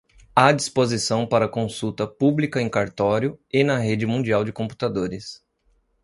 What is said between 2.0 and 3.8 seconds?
pública em cartório e na